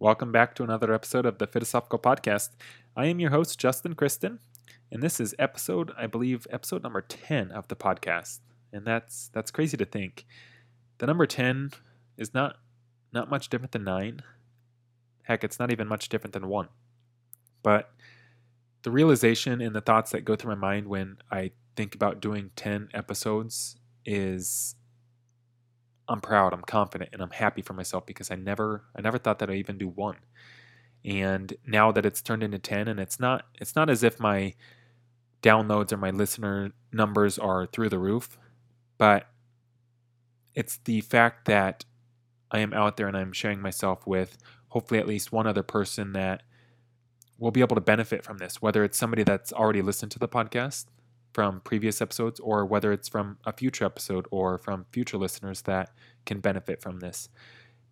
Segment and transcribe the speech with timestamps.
[0.00, 2.52] Welcome back to another episode of the Fitosophical Podcast.
[2.96, 4.38] I am your host, Justin Christen,
[4.90, 8.38] and this is episode, I believe, episode number 10 of the podcast.
[8.72, 10.24] And that's that's crazy to think.
[10.96, 11.72] The number 10
[12.16, 12.56] is not
[13.12, 14.22] not much different than 9.
[15.24, 16.68] Heck, it's not even much different than 1.
[17.62, 17.92] But
[18.84, 22.52] the realization and the thoughts that go through my mind when I think about doing
[22.56, 23.76] 10 episodes
[24.06, 24.76] is
[26.10, 29.38] I'm proud, I'm confident, and I'm happy for myself because I never I never thought
[29.38, 30.16] that I'd even do one.
[31.04, 34.54] And now that it's turned into 10 and it's not it's not as if my
[35.42, 38.36] downloads or my listener numbers are through the roof,
[38.98, 39.28] but
[40.54, 41.84] it's the fact that
[42.50, 44.36] I am out there and I'm sharing myself with
[44.68, 46.42] hopefully at least one other person that
[47.38, 50.28] will be able to benefit from this, whether it's somebody that's already listened to the
[50.28, 50.86] podcast
[51.32, 55.90] from previous episodes or whether it's from a future episode or from future listeners that
[56.26, 57.28] can benefit from this.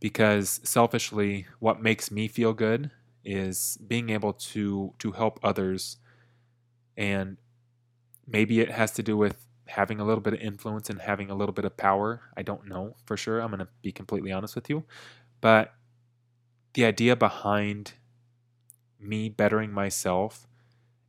[0.01, 2.91] Because selfishly, what makes me feel good
[3.25, 5.99] is being able to to help others
[6.97, 7.37] and
[8.27, 11.35] maybe it has to do with having a little bit of influence and having a
[11.35, 12.23] little bit of power.
[12.37, 13.41] I don't know for sure.
[13.41, 14.85] I'm going to be completely honest with you.
[15.41, 15.75] But
[16.75, 17.93] the idea behind
[18.99, 20.47] me bettering myself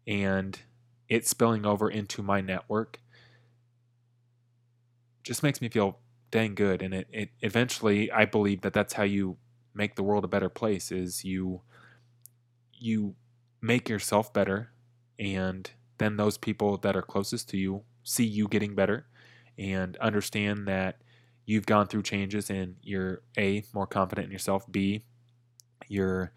[0.06, 0.60] and
[1.10, 3.00] it spilling over into my network
[5.24, 6.00] just makes me feel
[6.32, 6.82] dang good.
[6.82, 9.38] And it, it eventually i believe that that's how you
[9.74, 11.62] make the world a better place is you
[12.74, 13.16] you
[13.62, 14.72] make yourself better.
[15.20, 19.06] And then those people that are closest to you see you getting better
[19.58, 21.02] and understand that
[21.46, 25.04] you've gone through changes and you're a more confident in yourself b
[25.90, 26.32] you're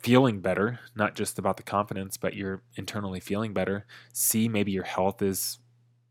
[0.00, 3.86] feeling better, not just about the confidence, but you're internally feeling better.
[4.12, 5.58] C, maybe your health is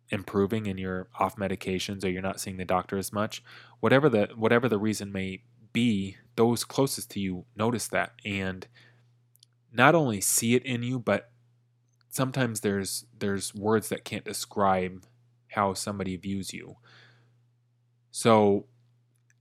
[0.10, 3.44] improving and you're off medications or you're not seeing the doctor as much.
[3.80, 8.68] Whatever the whatever the reason may be, those closest to you notice that and
[9.72, 11.30] not only see it in you, but
[12.10, 15.06] sometimes there's there's words that can't describe
[15.50, 16.76] how somebody views you.
[18.12, 18.66] So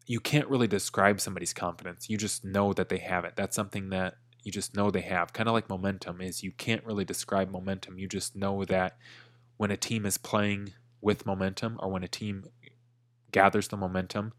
[0.08, 2.08] you can't really describe somebody's confidence.
[2.08, 3.34] You just know that they have it.
[3.36, 5.34] That's something that you just know they have.
[5.34, 7.98] Kind of like momentum is you can't really describe momentum.
[7.98, 8.96] You just know that
[9.58, 12.46] when a team is playing with momentum or when a team
[13.32, 14.32] gathers the momentum,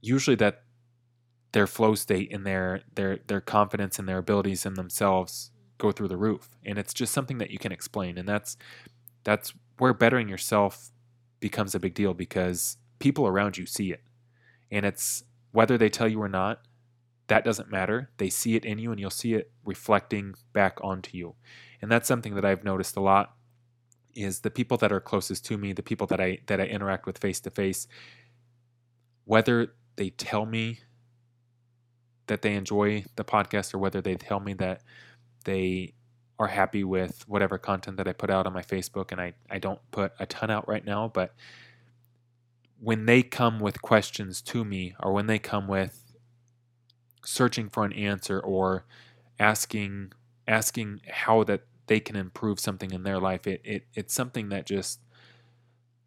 [0.00, 0.64] usually that
[1.52, 6.08] their flow state and their their their confidence and their abilities in themselves go through
[6.08, 6.48] the roof.
[6.66, 8.18] And it's just something that you can explain.
[8.18, 8.56] And that's
[9.22, 10.90] that's where bettering yourself
[11.38, 14.02] becomes a big deal because people around you see it
[14.70, 16.60] and it's whether they tell you or not,
[17.28, 18.10] that doesn't matter.
[18.18, 21.34] They see it in you and you'll see it reflecting back onto you.
[21.80, 23.34] And that's something that I've noticed a lot
[24.14, 27.06] is the people that are closest to me, the people that I that I interact
[27.06, 27.86] with face to face,
[29.24, 30.80] whether they tell me
[32.26, 34.82] that they enjoy the podcast or whether they tell me that
[35.44, 35.94] they
[36.38, 39.58] are happy with whatever content that I put out on my Facebook and I, I
[39.58, 41.34] don't put a ton out right now, but
[42.80, 46.14] when they come with questions to me or when they come with
[47.24, 48.84] searching for an answer or
[49.38, 50.12] asking
[50.46, 54.66] asking how that they can improve something in their life it, it it's something that
[54.66, 55.00] just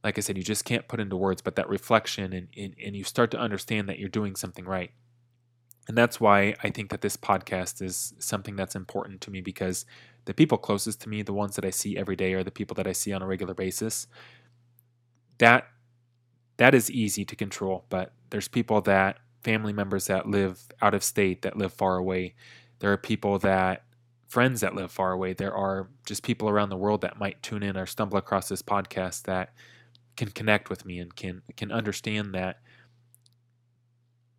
[0.03, 2.95] like i said you just can't put into words but that reflection and, and, and
[2.95, 4.91] you start to understand that you're doing something right.
[5.87, 9.85] And that's why i think that this podcast is something that's important to me because
[10.25, 12.75] the people closest to me the ones that i see every day are the people
[12.75, 14.07] that i see on a regular basis
[15.39, 15.67] that
[16.61, 17.85] that is easy to control.
[17.89, 22.35] But there's people that, family members that live out of state, that live far away.
[22.77, 23.83] There are people that,
[24.27, 25.33] friends that live far away.
[25.33, 28.61] There are just people around the world that might tune in or stumble across this
[28.61, 29.55] podcast that
[30.15, 32.59] can connect with me and can can understand that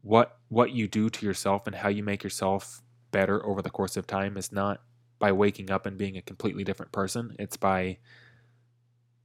[0.02, 3.96] what what you do to yourself and how you make yourself better over the course
[3.96, 4.80] of time is not
[5.18, 7.34] by waking up and being a completely different person.
[7.40, 7.98] It's by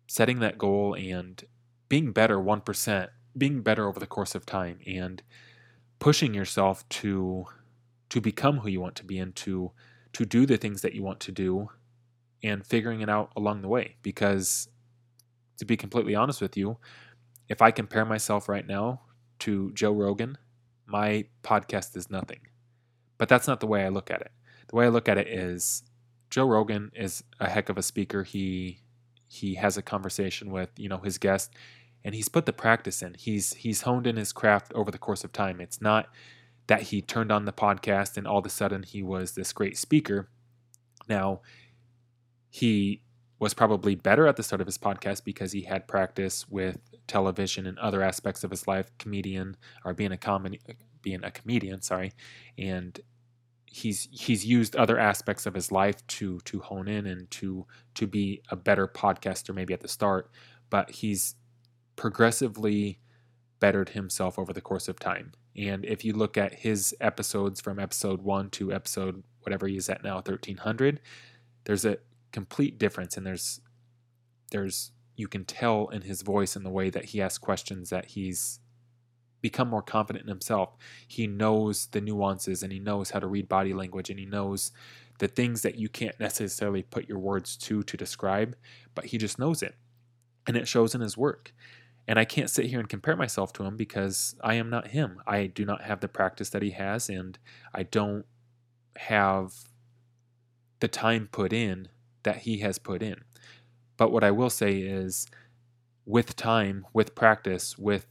[0.08, 1.44] setting that goal and
[1.90, 5.22] being better 1%, being better over the course of time and
[6.00, 7.46] pushing yourself to
[8.10, 9.72] to become who you want to be and to
[10.14, 11.70] to do the things that you want to do
[12.42, 14.70] and figuring it out along the way because
[15.58, 16.78] to be completely honest with you,
[17.50, 19.02] if I compare myself right now
[19.40, 20.38] to Joe Rogan,
[20.86, 22.40] my podcast is nothing.
[23.18, 24.32] But that's not the way I look at it.
[24.68, 25.84] The way I look at it is
[26.30, 28.24] Joe Rogan is a heck of a speaker.
[28.24, 28.82] He
[29.30, 31.54] he has a conversation with, you know, his guest
[32.04, 33.16] and he's put the practice in.
[33.18, 35.60] He's he's honed in his craft over the course of time.
[35.60, 36.10] It's not
[36.68, 39.78] that he turned on the podcast and all of a sudden he was this great
[39.78, 40.30] speaker.
[41.08, 41.42] Now,
[42.50, 43.02] he
[43.40, 47.66] was probably better at the start of his podcast because he had practice with television
[47.68, 49.56] and other aspects of his life, comedian
[49.86, 50.60] or being a comedy
[51.02, 52.12] being a comedian, sorry,
[52.58, 53.00] and
[53.66, 58.08] he's he's used other aspects of his life to to hone in and to to
[58.08, 60.32] be a better podcaster maybe at the start,
[60.70, 61.36] but he's
[61.98, 63.00] progressively
[63.60, 65.34] bettered himself over the course of time.
[65.58, 69.90] And if you look at his episodes from episode 1 to episode whatever he is
[69.90, 71.02] at now 1300,
[71.66, 71.98] there's a
[72.32, 73.60] complete difference and there's
[74.52, 78.06] there's you can tell in his voice and the way that he asks questions that
[78.06, 78.60] he's
[79.42, 80.76] become more confident in himself.
[81.08, 84.72] He knows the nuances and he knows how to read body language and he knows
[85.20, 88.56] the things that you can't necessarily put your words to to describe,
[88.94, 89.76] but he just knows it.
[90.46, 91.54] And it shows in his work.
[92.08, 95.22] And I can't sit here and compare myself to him because I am not him.
[95.28, 97.38] I do not have the practice that he has and
[97.74, 98.26] I don't
[98.98, 99.54] have
[100.80, 101.90] the time put in
[102.24, 103.18] that he has put in.
[103.98, 105.28] But what I will say is
[106.06, 108.08] with time, with practice, with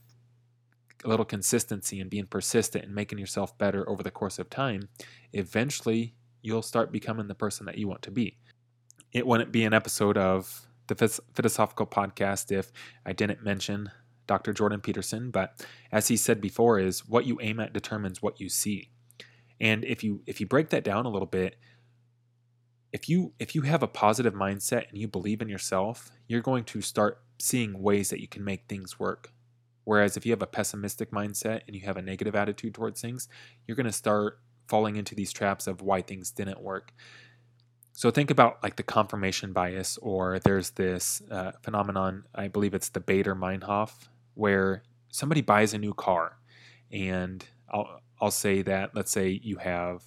[1.03, 4.89] a little consistency and being persistent and making yourself better over the course of time,
[5.33, 8.37] eventually you'll start becoming the person that you want to be.
[9.11, 12.71] It wouldn't be an episode of the fitosophical podcast if
[13.05, 13.91] I didn't mention
[14.27, 14.53] Dr.
[14.53, 18.49] Jordan Peterson, but as he said before is what you aim at determines what you
[18.49, 18.89] see.
[19.59, 21.55] And if you if you break that down a little bit,
[22.91, 26.63] if you if you have a positive mindset and you believe in yourself, you're going
[26.65, 29.31] to start seeing ways that you can make things work.
[29.83, 33.29] Whereas if you have a pessimistic mindset and you have a negative attitude towards things,
[33.65, 36.93] you're going to start falling into these traps of why things didn't work.
[37.97, 42.89] So think about like the confirmation bias, or there's this uh, phenomenon, I believe it's
[42.89, 43.89] the Baader-Meinhof,
[44.35, 46.37] where somebody buys a new car,
[46.91, 50.03] and I'll I'll say that let's say you have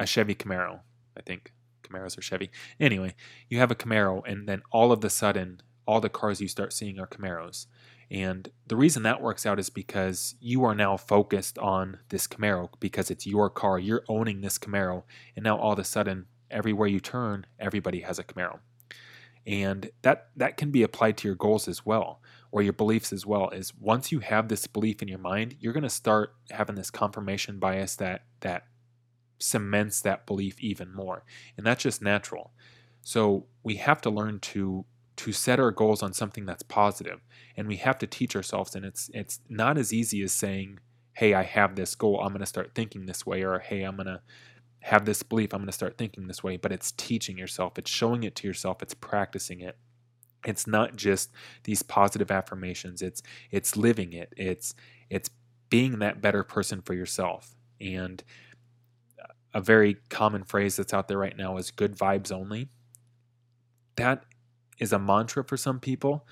[0.00, 0.80] a Chevy Camaro,
[1.16, 1.52] I think
[1.84, 2.50] Camaros are Chevy.
[2.80, 3.14] Anyway,
[3.48, 6.72] you have a Camaro, and then all of the sudden, all the cars you start
[6.72, 7.66] seeing are Camaros.
[8.10, 12.70] And the reason that works out is because you are now focused on this Camaro
[12.80, 13.78] because it's your car.
[13.78, 15.04] You're owning this Camaro.
[15.36, 18.60] And now all of a sudden, everywhere you turn, everybody has a Camaro.
[19.46, 23.26] And that that can be applied to your goals as well or your beliefs as
[23.26, 26.76] well is once you have this belief in your mind, you're going to start having
[26.76, 28.62] this confirmation bias that that
[29.38, 31.24] cements that belief even more.
[31.58, 32.52] And that's just natural.
[33.02, 34.86] So we have to learn to
[35.16, 37.20] to set our goals on something that's positive
[37.56, 40.80] and we have to teach ourselves and it's it's not as easy as saying
[41.12, 43.94] hey i have this goal i'm going to start thinking this way or hey i'm
[43.94, 44.20] going to
[44.84, 47.90] have this belief i'm going to start thinking this way but it's teaching yourself it's
[47.90, 49.76] showing it to yourself it's practicing it
[50.44, 51.32] it's not just
[51.64, 54.74] these positive affirmations it's it's living it it's
[55.10, 55.30] it's
[55.70, 58.22] being that better person for yourself and
[59.54, 62.68] a very common phrase that's out there right now is good vibes only
[63.96, 64.24] that
[64.78, 66.26] is a mantra for some people,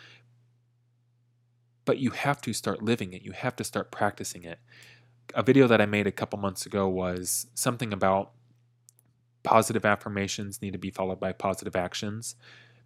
[1.84, 3.22] but you have to start living it.
[3.22, 4.58] You have to start practicing it.
[5.34, 8.32] A video that I made a couple months ago was something about
[9.42, 12.36] positive affirmations need to be followed by positive actions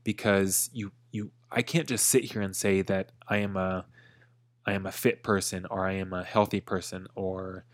[0.05, 3.87] because you you I can't just sit here and say that I am a
[4.65, 7.65] I am a fit person or I am a healthy person or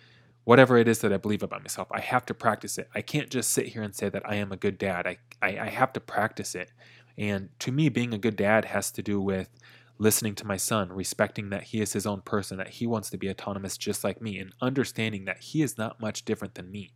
[0.45, 1.89] whatever it is that I believe about myself.
[1.91, 2.89] I have to practice it.
[2.95, 5.07] I can't just sit here and say that I am a good dad.
[5.07, 6.73] I, I, I have to practice it.
[7.17, 9.51] And to me, being a good dad has to do with
[9.99, 13.17] listening to my son, respecting that he is his own person, that he wants to
[13.17, 16.93] be autonomous just like me, and understanding that he is not much different than me.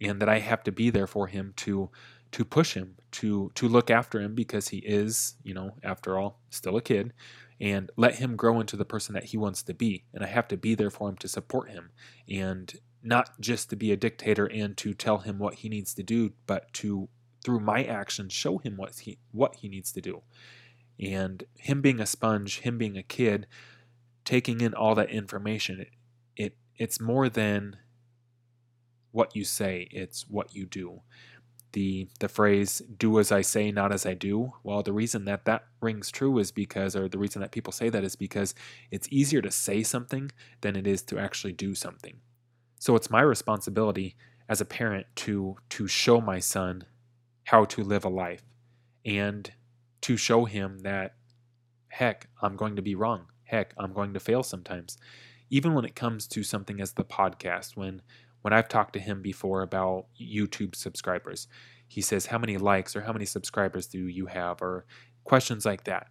[0.00, 1.90] And that I have to be there for him to
[2.32, 6.40] to push him, to to look after him because he is, you know, after all,
[6.50, 7.12] still a kid,
[7.60, 10.04] and let him grow into the person that he wants to be.
[10.14, 11.90] And I have to be there for him to support him
[12.28, 16.02] and not just to be a dictator and to tell him what he needs to
[16.02, 17.08] do, but to
[17.42, 20.22] through my actions show him what he what he needs to do.
[20.98, 23.46] And him being a sponge, him being a kid,
[24.24, 25.90] taking in all that information, it,
[26.36, 27.76] it it's more than
[29.12, 31.02] what you say, it's what you do.
[31.72, 34.54] The the phrase do as I say, not as I do.
[34.64, 37.88] Well, the reason that that rings true is because or the reason that people say
[37.90, 38.54] that is because
[38.90, 42.16] it's easier to say something than it is to actually do something.
[42.80, 44.16] So it's my responsibility
[44.48, 46.84] as a parent to to show my son
[47.44, 48.42] how to live a life
[49.04, 49.52] and
[50.02, 51.14] to show him that,
[51.88, 53.26] heck, I'm going to be wrong.
[53.44, 54.96] Heck, I'm going to fail sometimes.
[55.50, 58.02] Even when it comes to something as the podcast, when
[58.42, 61.48] when I've talked to him before about YouTube subscribers,
[61.88, 64.62] he says, How many likes or how many subscribers do you have?
[64.62, 64.86] Or
[65.24, 66.08] questions like that.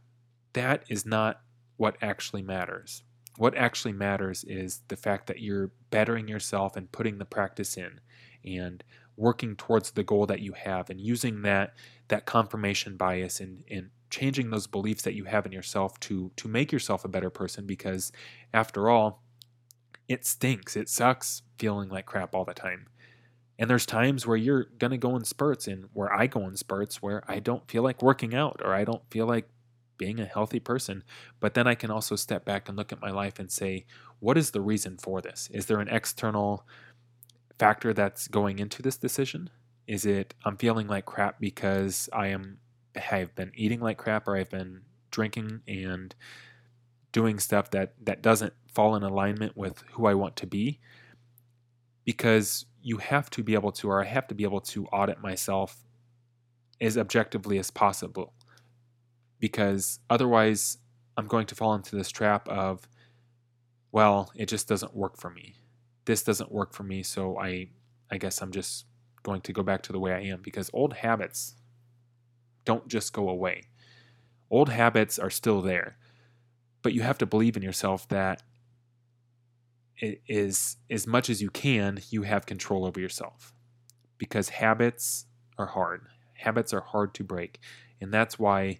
[0.53, 1.41] That is not
[1.77, 3.03] what actually matters.
[3.37, 7.99] What actually matters is the fact that you're bettering yourself and putting the practice in.
[8.45, 8.83] And
[9.15, 11.73] working towards the goal that you have and using that
[12.07, 16.47] that confirmation bias and, and changing those beliefs that you have in yourself to to
[16.47, 18.13] make yourself a better person because
[18.53, 19.21] after all
[20.09, 20.75] it stinks.
[20.75, 22.87] It sucks feeling like crap all the time.
[23.59, 26.55] And there's times where you're going to go in spurts and where I go in
[26.55, 29.49] spurts where I don't feel like working out or I don't feel like
[29.97, 31.03] being a healthy person.
[31.41, 33.85] But then I can also step back and look at my life and say,
[34.19, 35.49] what is the reason for this?
[35.53, 36.65] Is there an external
[37.59, 39.49] factor that's going into this decision?
[39.85, 42.59] Is it I'm feeling like crap because I am
[43.11, 46.15] I've been eating like crap or I've been drinking and
[47.11, 50.79] doing stuff that that doesn't fall in alignment with who I want to be?
[52.09, 55.21] Because you have to be able to, or I have to be able to audit
[55.21, 55.85] myself
[56.81, 58.33] as objectively as possible.
[59.37, 60.79] Because otherwise,
[61.17, 62.89] I'm going to fall into this trap of,
[63.91, 65.53] well, it just doesn't work for me.
[66.05, 67.69] This doesn't work for me, so I,
[68.09, 68.87] I guess I'm just
[69.21, 70.41] going to go back to the way I am.
[70.41, 71.53] Because old habits
[72.65, 73.65] don't just go away.
[74.49, 75.97] Old habits are still there,
[76.81, 78.41] but you have to believe in yourself that
[80.01, 83.53] is as much as you can, you have control over yourself
[84.17, 85.25] because habits
[85.57, 86.07] are hard.
[86.35, 87.59] Habits are hard to break.
[87.99, 88.79] And that's why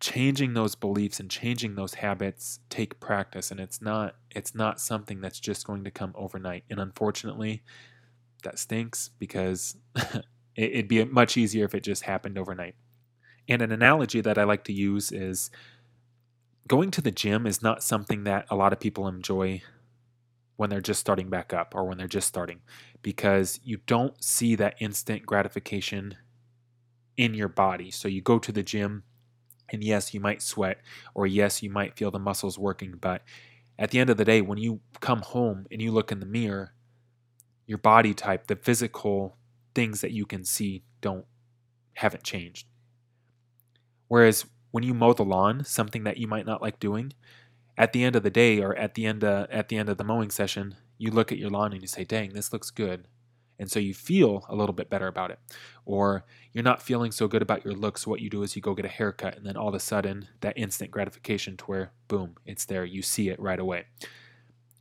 [0.00, 5.20] changing those beliefs and changing those habits take practice and it's not it's not something
[5.20, 6.64] that's just going to come overnight.
[6.70, 7.62] And unfortunately,
[8.44, 9.76] that stinks because
[10.56, 12.76] it'd be much easier if it just happened overnight.
[13.48, 15.50] And an analogy that I like to use is
[16.68, 19.62] going to the gym is not something that a lot of people enjoy
[20.56, 22.60] when they're just starting back up or when they're just starting
[23.00, 26.16] because you don't see that instant gratification
[27.16, 27.90] in your body.
[27.90, 29.04] So you go to the gym
[29.70, 30.78] and yes, you might sweat
[31.14, 33.22] or yes, you might feel the muscles working, but
[33.78, 36.26] at the end of the day, when you come home and you look in the
[36.26, 36.74] mirror,
[37.66, 39.36] your body type, the physical
[39.74, 41.24] things that you can see don't
[41.94, 42.66] haven't changed.
[44.08, 47.12] Whereas when you mow the lawn, something that you might not like doing,
[47.76, 49.98] at the end of the day or at the end of, at the end of
[49.98, 53.06] the mowing session, you look at your lawn and you say, "Dang, this looks good."
[53.60, 55.40] And so you feel a little bit better about it.
[55.84, 58.06] Or you're not feeling so good about your looks.
[58.06, 60.28] What you do is you go get a haircut, and then all of a sudden,
[60.40, 62.84] that instant gratification to where, boom, it's there.
[62.84, 63.86] You see it right away.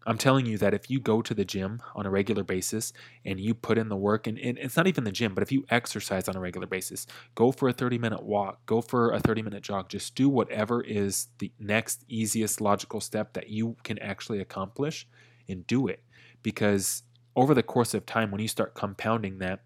[0.07, 2.93] I'm telling you that if you go to the gym on a regular basis
[3.25, 5.51] and you put in the work, and, and, it's not even the gym, but if
[5.51, 9.19] you exercise on a regular basis, go for a 30 minute walk, go for a
[9.19, 13.99] 30 minute jog, just do whatever is the next easiest logical step that you can
[13.99, 15.05] actually accomplish
[15.49, 16.01] and do it.
[16.41, 17.03] Because
[17.35, 19.59] over the course of time, when you start compounding that,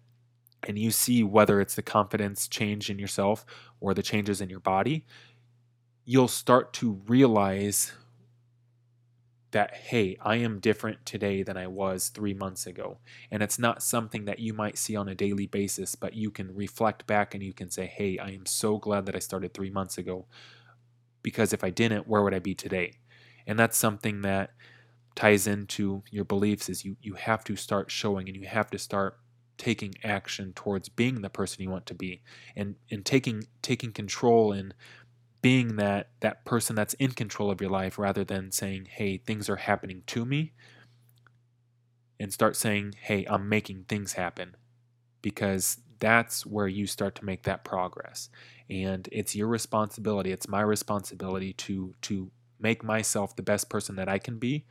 [0.64, 3.44] and you see whether it's the confidence change in yourself
[3.80, 5.04] or the changes in your body,
[6.04, 7.92] you'll start to realize
[9.52, 12.98] that, hey, I am different today than I was three months ago.
[13.30, 16.54] And it's not something that you might see on a daily basis, but you can
[16.54, 19.70] reflect back and you can say, hey, I am so glad that I started three
[19.70, 20.26] months ago.
[21.22, 22.94] Because if I didn't, where would I be today?
[23.46, 24.50] And that's something that
[25.14, 28.78] ties into your beliefs is you you have to start showing and you have to
[28.78, 29.18] start
[29.58, 32.22] taking action towards being the person you want to be
[32.56, 34.74] and and taking taking control and
[35.42, 39.48] being that that person that's in control of your life rather than saying hey things
[39.48, 40.52] are happening to me
[42.20, 44.56] and start saying hey i'm making things happen
[45.22, 48.28] because that's where you start to make that progress.
[48.68, 54.08] And it's your responsibility it's my responsibility to to make myself the best person that
[54.08, 54.64] i can be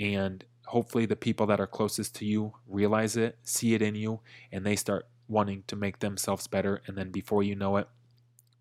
[0.00, 4.20] and hopefully the people that are closest to you realize it see it in you
[4.50, 7.88] and they start wanting to make themselves better and then before you know it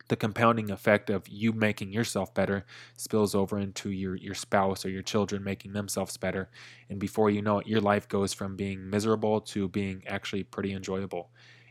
[0.10, 2.66] the compounding effect of you making yourself better
[2.98, 6.50] spills over into your, your spouse or your children making themselves better.
[6.90, 10.74] And before you know it, your life goes from being miserable to being actually pretty
[10.74, 11.30] enjoyable.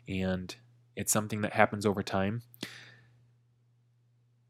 [0.08, 0.54] And
[0.96, 2.42] it's something that happens over time.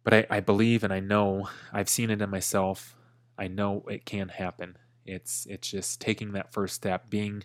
[0.05, 2.95] But I, I believe and I know, I've seen it in myself.
[3.39, 4.77] I know it can happen.
[5.05, 7.45] It's it's just taking that first step, being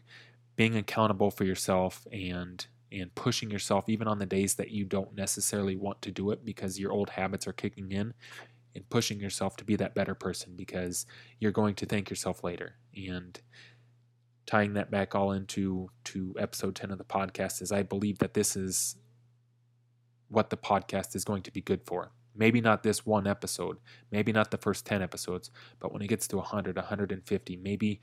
[0.56, 5.16] being accountable for yourself and and pushing yourself even on the days that you don't
[5.16, 8.14] necessarily want to do it because your old habits are kicking in
[8.76, 11.06] and pushing yourself to be that better person because
[11.40, 13.42] you're going to thank yourself later and
[14.46, 18.34] tying that back all into to episode 10 of the podcast is I believe that
[18.34, 18.96] this is
[20.28, 22.12] what the podcast is going to be good for.
[22.36, 23.78] Maybe not this one episode,
[24.12, 28.02] maybe not the first 10 episodes, but when it gets to 100, 150, maybe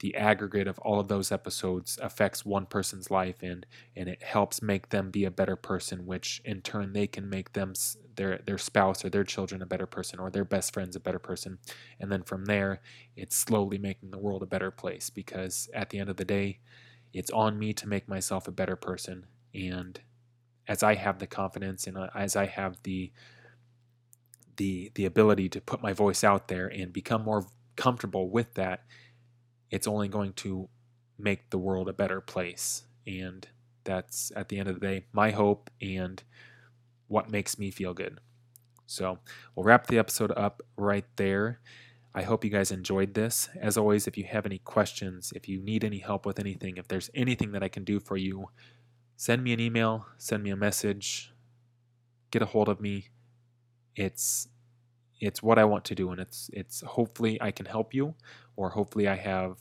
[0.00, 4.60] the aggregate of all of those episodes affects one person's life and and it helps
[4.60, 7.72] make them be a better person which in turn they can make them
[8.16, 11.18] their their spouse or their children a better person or their best friends a better
[11.18, 11.58] person.
[12.00, 12.80] And then from there
[13.16, 16.60] it's slowly making the world a better place because at the end of the day
[17.12, 19.26] it's on me to make myself a better person.
[19.54, 20.00] And
[20.68, 23.12] as I have the confidence and uh, as I have the
[24.56, 28.84] the the ability to put my voice out there and become more comfortable with that,
[29.70, 30.68] it's only going to
[31.18, 32.84] make the world a better place.
[33.06, 33.46] And
[33.84, 36.22] that's at the end of the day my hope and
[37.08, 38.18] what makes me feel good.
[38.86, 39.18] So
[39.54, 41.60] we'll wrap the episode up right there.
[42.14, 43.48] I hope you guys enjoyed this.
[43.60, 46.88] As always, if you have any questions, if you need any help with anything, if
[46.88, 48.46] there's anything that I can do for you,
[49.16, 51.32] send me an email, send me a message,
[52.30, 53.08] get a hold of me.
[53.94, 54.48] It's
[55.20, 58.14] it's what I want to do and it's it's hopefully I can help you
[58.56, 59.58] or hopefully I have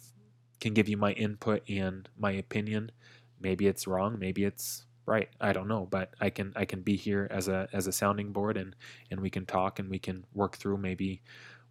[0.59, 2.91] can give you my input and my opinion.
[3.39, 5.29] Maybe it's wrong, maybe it's right.
[5.39, 8.31] I don't know, but I can I can be here as a as a sounding
[8.31, 8.75] board and
[9.11, 11.21] and we can talk and we can work through maybe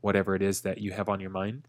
[0.00, 1.66] whatever it is that you have on your mind.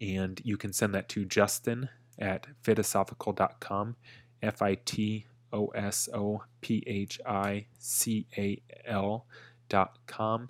[0.00, 1.88] And you can send that to Justin
[2.18, 3.96] at fitosophical.com,
[4.42, 10.48] F I T O S O P H I C A L.com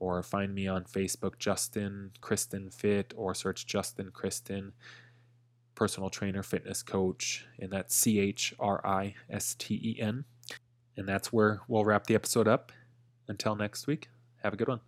[0.00, 4.72] or find me on Facebook, Justin Christen Fit, or search Justin Christen,
[5.76, 10.24] personal trainer, fitness coach, and that's C H R I S T E N.
[10.96, 12.72] And that's where we'll wrap the episode up.
[13.28, 14.08] Until next week,
[14.42, 14.80] have a good one.